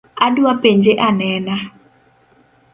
[0.25, 1.55] Adwa penje anena